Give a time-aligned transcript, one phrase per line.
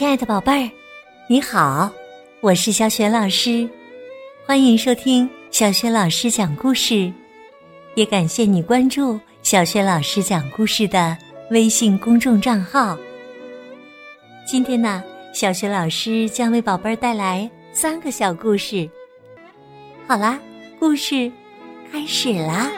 [0.00, 0.70] 亲爱的宝贝儿，
[1.28, 1.92] 你好，
[2.40, 3.68] 我是小雪老师，
[4.46, 7.12] 欢迎收听小雪老师讲故事，
[7.96, 11.14] 也感谢你关注小雪老师讲故事的
[11.50, 12.96] 微信公众账号。
[14.46, 15.04] 今天呢，
[15.34, 18.88] 小雪老师将为宝贝儿带来三个小故事。
[20.08, 20.40] 好啦，
[20.78, 21.30] 故事
[21.92, 22.70] 开始啦！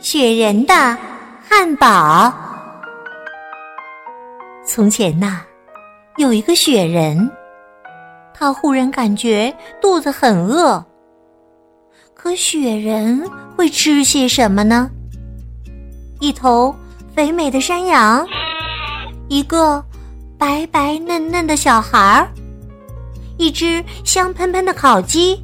[0.00, 0.96] 雪人的。
[1.48, 2.45] 汉堡。
[4.76, 5.40] 从前呐，
[6.18, 7.30] 有一个雪人，
[8.34, 10.84] 他忽然感觉肚子很饿。
[12.12, 13.26] 可雪人
[13.56, 14.90] 会吃些什么呢？
[16.20, 16.76] 一头
[17.14, 18.26] 肥美的山羊，
[19.28, 19.82] 一个
[20.36, 22.28] 白白嫩嫩的小孩儿，
[23.38, 25.42] 一只香喷喷的烤鸡。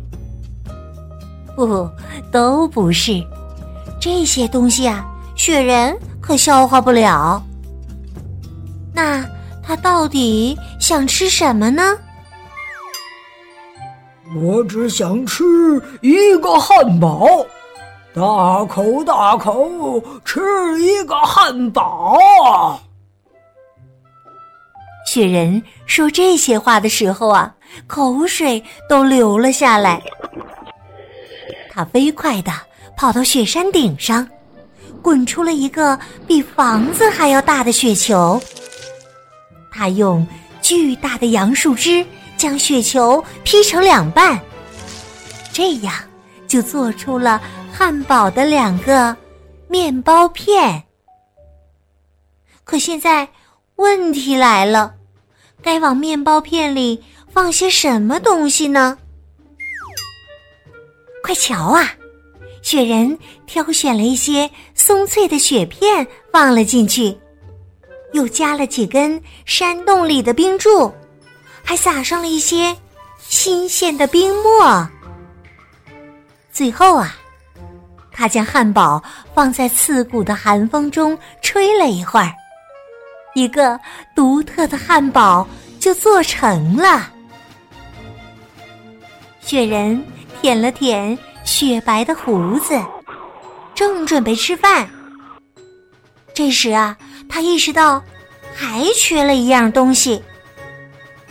[1.56, 1.88] 不，
[2.30, 3.12] 都不是。
[3.98, 5.08] 这些东西啊。
[5.36, 7.42] 雪人可消化不了，
[8.94, 9.24] 那
[9.62, 11.98] 他到底想吃什么呢？
[14.34, 15.44] 我只想吃
[16.00, 17.26] 一个汉堡，
[18.14, 20.40] 大口大口吃
[20.80, 22.80] 一个汉堡。
[25.06, 27.54] 雪人说这些话的时候啊，
[27.86, 30.02] 口水都流了下来。
[31.70, 32.52] 他飞快的
[32.96, 34.28] 跑到雪山顶上。
[35.02, 38.40] 滚出了一个比房子还要大的雪球。
[39.72, 40.26] 他用
[40.60, 42.04] 巨大的杨树枝
[42.36, 44.40] 将雪球劈成两半，
[45.52, 45.94] 这样
[46.46, 47.40] 就做出了
[47.72, 49.16] 汉堡的两个
[49.68, 50.82] 面包片。
[52.64, 53.28] 可现在
[53.76, 54.94] 问题来了，
[55.62, 58.98] 该往面包片里放些什么东西呢？
[61.22, 61.92] 快瞧啊！
[62.62, 67.16] 雪人挑选了一些松脆的雪片放了进去，
[68.12, 70.92] 又加了几根山洞里的冰柱，
[71.64, 72.76] 还撒上了一些
[73.18, 74.88] 新鲜的冰沫。
[76.52, 77.14] 最后啊，
[78.12, 79.02] 他将汉堡
[79.34, 82.32] 放在刺骨的寒风中吹了一会儿，
[83.34, 83.78] 一个
[84.14, 85.46] 独特的汉堡
[85.80, 87.10] 就做成了。
[89.40, 90.04] 雪人
[90.40, 91.18] 舔了舔。
[91.44, 92.80] 雪白的胡子，
[93.74, 94.88] 正准备吃饭。
[96.32, 96.96] 这时啊，
[97.34, 98.02] 他意识到
[98.54, 100.22] 还缺了一样东西，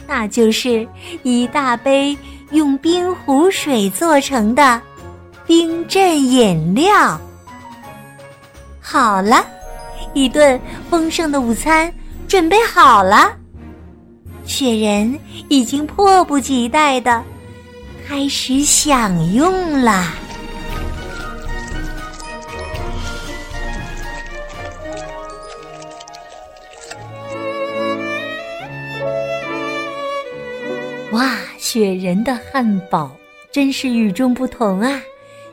[0.08, 0.88] 那就是
[1.22, 2.18] 一大杯
[2.50, 4.82] 用冰湖水做成的
[5.46, 7.22] 冰镇饮料。
[8.82, 9.46] 好了，
[10.16, 11.94] 一顿丰盛的午餐
[12.28, 13.32] 准备好了，
[14.44, 15.20] 雪人
[15.50, 17.24] 已经迫不及待的。
[18.08, 20.16] 开始享用啦！
[31.12, 33.12] 哇，雪人的汉堡
[33.52, 35.02] 真是与众不同啊！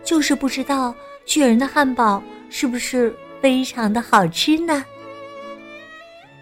[0.05, 0.95] 就是不知道
[1.27, 4.85] 雪人的汉堡是不是非常的好吃呢？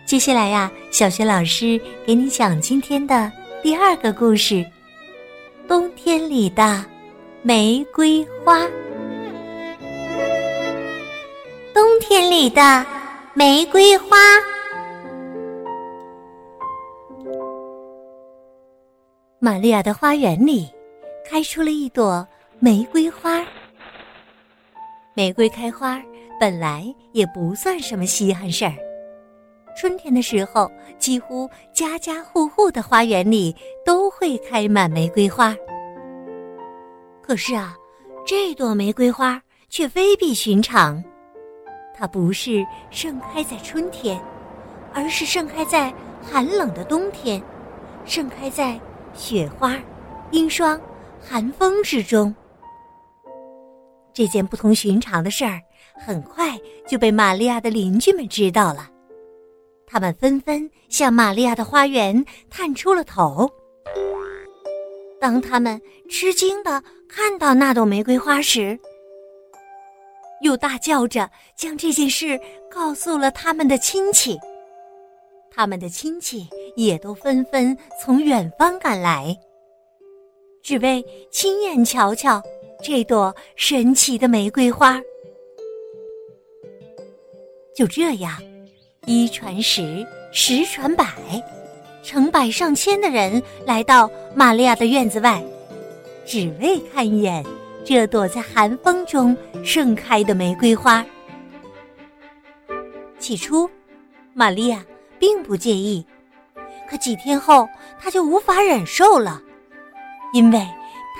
[0.04, 3.32] 接下来呀，小学老师给你讲今天的
[3.62, 4.64] 第二个故事。
[5.66, 6.84] 冬天里的
[7.42, 8.68] 玫瑰花，
[11.74, 12.84] 冬天里的
[13.32, 14.16] 玫瑰花。
[19.46, 20.68] 玛利亚的花园里
[21.24, 22.26] 开出了一朵
[22.58, 23.46] 玫瑰花。
[25.14, 26.02] 玫瑰开花
[26.40, 28.74] 本来也不算什么稀罕事儿。
[29.76, 30.68] 春天的时候，
[30.98, 33.54] 几乎家家户户的花园里
[33.84, 35.54] 都会开满玫瑰花。
[37.22, 37.72] 可是啊，
[38.26, 41.00] 这朵玫瑰花却非比寻常。
[41.96, 44.20] 它不是盛开在春天，
[44.92, 47.40] 而是盛开在寒冷的冬天，
[48.04, 48.76] 盛开在
[49.16, 49.76] 雪花、
[50.30, 50.80] 冰霜、
[51.20, 52.34] 寒风之中。
[54.12, 55.60] 这件不同寻常的事儿，
[55.94, 58.90] 很快就被玛利亚的邻居们知道了。
[59.86, 63.50] 他们纷纷向玛利亚的花园探出了头。
[65.20, 65.80] 当他们
[66.10, 68.78] 吃惊的看到那朵玫瑰花时，
[70.42, 72.38] 又大叫着将这件事
[72.70, 74.38] 告诉了他们的亲戚。
[75.50, 79.36] 他们的亲戚也都纷纷从远方赶来，
[80.62, 82.40] 只为亲眼瞧瞧
[82.82, 85.02] 这朵神奇的玫瑰花。
[87.74, 88.32] 就这样。
[89.08, 91.06] 一传十，十传百，
[92.02, 95.40] 成百上千的人来到玛利亚的院子外，
[96.24, 97.44] 只为看一眼
[97.84, 101.06] 这朵在寒风中盛开的玫瑰花。
[103.20, 103.70] 起初，
[104.34, 104.84] 玛利亚
[105.20, 106.04] 并不介意，
[106.88, 107.68] 可几天后，
[107.98, 109.42] 她就无法忍受了，
[110.32, 110.66] 因为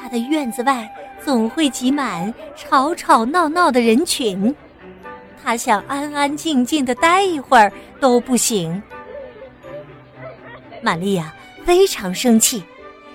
[0.00, 0.88] 她的院子外
[1.24, 4.54] 总会挤满吵吵闹闹的人群，
[5.42, 8.82] 她想安安静静的待一会儿都不行。
[10.82, 11.32] 玛丽亚
[11.64, 12.62] 非常生气，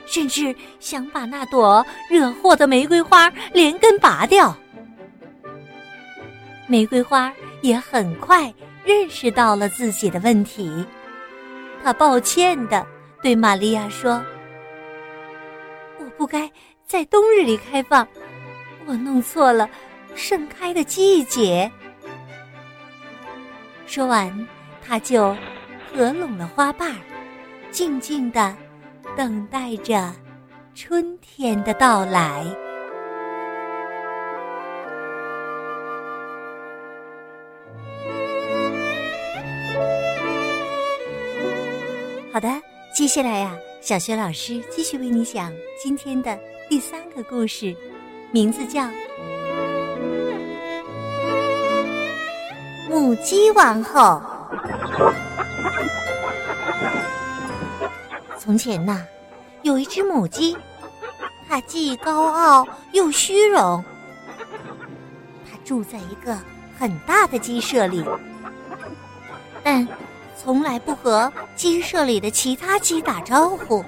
[0.06, 4.56] 甚至想把那朵惹祸的玫瑰花连根拔掉。
[6.68, 7.31] 玫瑰花
[7.62, 8.53] 也很快
[8.83, 10.86] 认识到了自己的问题，
[11.83, 12.86] 他抱歉的
[13.22, 14.24] 对玛利亚说
[16.00, 16.50] ：“我不该
[16.86, 18.07] 在冬日里开放，
[18.86, 19.69] 我弄错了
[20.16, 21.72] 盛开的季节。”
[23.88, 24.48] 说完，
[24.86, 25.36] 他就
[25.94, 26.95] 合拢了花瓣，
[27.72, 28.56] 静静的
[29.18, 30.13] 等待着
[30.74, 32.45] 春天的到来。
[42.41, 42.61] 好的，
[42.91, 46.35] 接下来呀，小学老师继续为你讲今天的
[46.67, 47.77] 第三个故事，
[48.31, 48.81] 名字叫
[52.89, 54.19] 《母鸡王后》。
[58.39, 59.05] 从前呐，
[59.61, 60.57] 有一只母鸡，
[61.47, 63.85] 它既高傲又虚荣。
[65.45, 66.35] 它住在一个
[66.75, 68.03] 很大的鸡舍里，
[69.63, 69.88] 但。
[70.43, 73.85] 从来不和鸡舍里的其他鸡打招呼，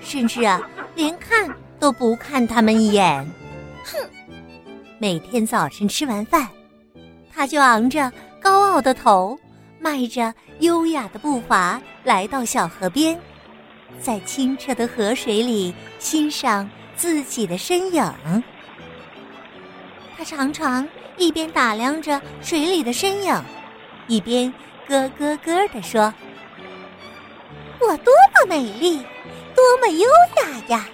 [0.00, 0.60] 甚至啊，
[0.96, 3.24] 连看都不看他们一眼。
[3.84, 3.96] 哼！
[4.98, 6.48] 每天早晨吃完饭，
[7.32, 8.10] 他就昂着
[8.42, 9.38] 高傲的头，
[9.78, 13.16] 迈着优雅的步伐来到小河边，
[14.00, 18.04] 在清澈的河水里欣赏自己的身影。
[20.18, 20.86] 他常常
[21.16, 23.40] 一边打量着水里的身影，
[24.08, 24.52] 一边。
[24.90, 26.12] 咯咯咯地说
[27.80, 28.96] ：“我多么美丽，
[29.54, 30.08] 多么优
[30.42, 30.88] 雅呀！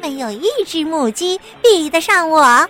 [0.00, 2.68] 没有一只母鸡比得上我。”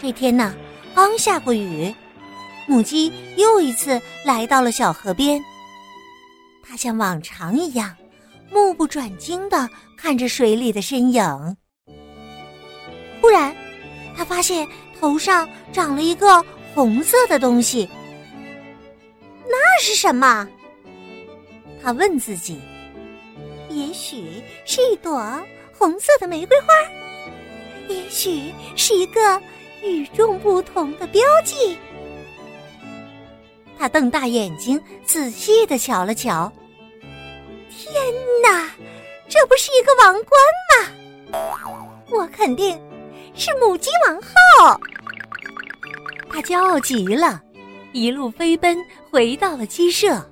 [0.00, 0.54] 这天呢，
[0.94, 1.94] 刚下过雨，
[2.66, 5.38] 母鸡又一次来到了小河边。
[6.66, 7.94] 它像往常一样，
[8.50, 9.68] 目不转睛的
[9.98, 11.56] 看着水里的身影。
[13.20, 13.54] 忽然，
[14.16, 14.66] 它发现
[14.98, 16.42] 头上长了一个
[16.74, 17.86] 红色的东西。
[19.78, 20.44] 这是什么？
[21.80, 22.60] 他问自己。
[23.70, 25.40] 也许是一朵
[25.72, 26.66] 红色的玫瑰花，
[27.86, 29.40] 也许是一个
[29.84, 31.78] 与众不同的标记。
[33.78, 36.52] 他瞪大眼睛，仔细的瞧了瞧。
[37.70, 37.94] 天
[38.42, 38.68] 哪，
[39.28, 41.70] 这不是一个王冠吗？
[42.10, 42.76] 我肯定
[43.36, 44.80] 是母鸡王后。
[46.32, 47.40] 他骄傲极了。
[47.92, 48.76] 一路飞奔
[49.10, 50.22] 回到了鸡舍，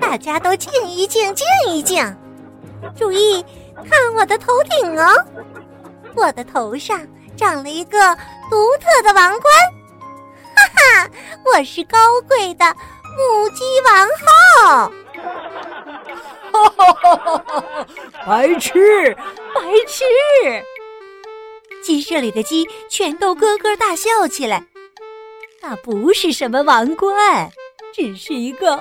[0.00, 2.16] 大家都静一静，静一静，
[2.96, 3.44] 注意
[3.88, 5.12] 看我的头顶哦！
[6.14, 7.06] 我的头上
[7.36, 8.16] 长了一个
[8.50, 9.52] 独特的王冠，
[10.56, 11.10] 哈哈，
[11.44, 12.64] 我是高贵的
[13.16, 14.92] 母鸡王后！
[16.50, 17.86] 哈哈哈哈哈！
[18.26, 19.14] 白痴，
[19.54, 20.04] 白痴！
[21.84, 24.64] 鸡舍里的鸡全都咯咯大笑起来。
[25.60, 27.50] 那不是什么王冠，
[27.94, 28.80] 只是一个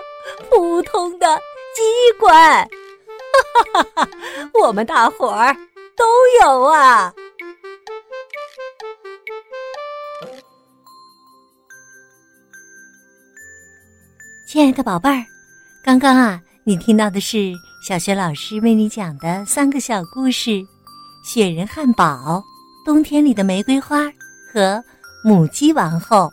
[0.49, 1.37] 普通的
[1.75, 1.81] 鸡
[2.19, 2.67] 冠。
[3.53, 4.09] 哈哈哈哈！
[4.61, 5.55] 我们大伙儿
[5.95, 6.05] 都
[6.41, 7.13] 有啊。
[14.47, 15.25] 亲爱的宝贝儿，
[15.83, 17.53] 刚刚啊，你听到的是
[17.85, 20.61] 小学老师为你讲的三个小故事：
[21.25, 22.41] 雪人汉堡、
[22.85, 24.11] 冬天里的玫瑰花
[24.53, 24.81] 和
[25.23, 26.31] 母鸡王后。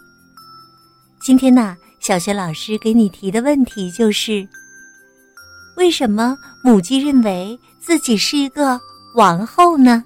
[1.24, 4.46] 今天呢，小学老师给你提的问题就是：
[5.74, 8.78] 为什么母鸡认为自己是一个
[9.14, 10.04] 王后呢？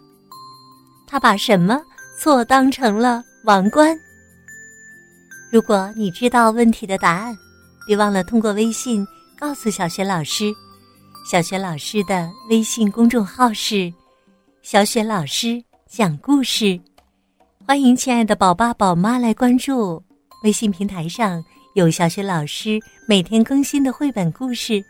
[1.08, 1.82] 她把什么
[2.16, 3.98] 错当成了王冠？
[5.50, 7.36] 如果你知道问题的答案，
[7.84, 9.04] 别忘了通过微信
[9.36, 10.54] 告诉小学老师。
[11.28, 13.92] 小学老师的微信公众号是
[14.62, 15.60] “小雪老师
[15.90, 16.78] 讲故事”，
[17.66, 20.00] 欢迎亲爱的宝爸宝妈来关注。
[20.42, 22.78] 微信平台上有小学老师
[23.08, 24.84] 每天更新的绘本故事，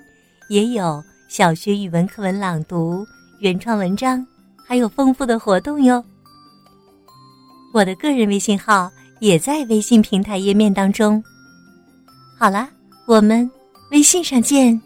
[0.48, 3.06] 也有小学语文课文朗读、
[3.40, 4.26] 原创文章，
[4.66, 6.04] 还有丰富的活动哟。
[7.72, 8.90] 我的个人微信号
[9.20, 11.22] 也在微信平台页面当中。
[12.38, 12.68] 好了，
[13.06, 13.50] 我们
[13.90, 14.78] 微信上见。